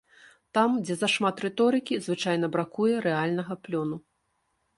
Там, 0.57 0.71
дзе 0.87 0.95
зашмат 1.01 1.43
рыторыкі, 1.45 1.99
звычайна 2.07 2.45
бракуе 2.57 2.95
рэальнага 3.09 3.53
плёну. 3.69 3.95